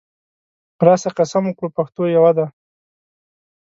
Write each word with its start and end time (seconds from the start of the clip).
راسه 0.87 1.09
قسم 1.17 1.43
وکړو 1.47 1.69
پښتو 1.77 2.03
یوه 2.15 2.31
ده 2.37 2.45